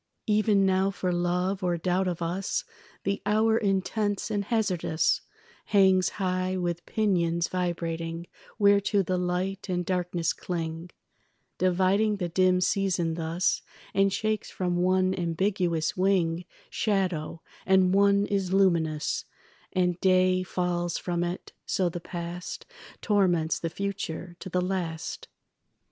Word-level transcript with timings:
Even 0.25 0.65
now 0.65 0.89
for 0.89 1.11
love 1.13 1.61
or 1.63 1.77
doubt 1.77 2.07
of 2.07 2.23
us 2.23 2.63
The 3.03 3.21
hour 3.23 3.55
intense 3.55 4.31
and 4.31 4.45
hazardous 4.45 5.21
Hangs 5.65 6.09
high 6.17 6.57
with 6.57 6.83
pinions 6.87 7.47
vibrating 7.49 8.25
Whereto 8.57 9.03
the 9.03 9.19
light 9.19 9.69
and 9.69 9.85
darkness 9.85 10.33
cling, 10.33 10.89
Dividing 11.59 12.15
the 12.17 12.29
dim 12.29 12.61
season 12.61 13.13
thus, 13.13 13.61
And 13.93 14.11
shakes 14.11 14.49
from 14.49 14.77
one 14.77 15.13
ambiguous 15.13 15.95
wing 15.95 16.45
Shadow, 16.71 17.43
and 17.63 17.93
one 17.93 18.25
is 18.25 18.51
luminous, 18.51 19.25
And 19.71 19.99
day 20.01 20.41
falls 20.41 20.97
from 20.97 21.23
it; 21.23 21.53
so 21.67 21.89
the 21.89 21.99
past 22.01 22.65
Torments 23.03 23.59
the 23.59 23.69
future 23.69 24.35
to 24.39 24.49
the 24.49 24.61
last. 24.61 25.27